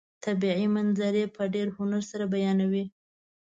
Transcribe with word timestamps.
طبیعي 0.25 0.67
منظرې 0.75 1.23
په 1.35 1.43
ډېر 1.53 1.67
هنر 1.77 2.03
سره 2.11 2.25
بیانوي. 2.33 2.85